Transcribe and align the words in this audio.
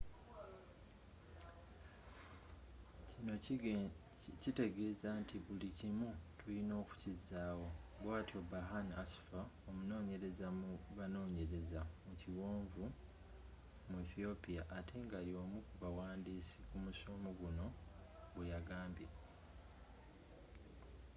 kino 3.45 3.85
kiteegeza 4.41 5.07
nti 5.21 5.35
buli 5.45 5.69
kimu 5.79 6.09
tulina 6.39 6.73
okukizaawo 6.81 7.67
bwatyo 8.03 8.39
berhane 8.51 8.93
asfaw 9.03 9.45
omunonyereza 9.69 10.47
mu 10.59 10.69
banonyerezi 10.97 11.77
mu 12.05 12.13
kiwonvu 12.21 12.83
mu 13.89 13.95
ethiopia 14.05 14.61
ate 14.77 14.97
nga 15.05 15.19
yomukubawandiisi 15.31 16.57
kumusomo 16.69 17.29
guno 17.39 17.65
bweyagambye 18.33 19.09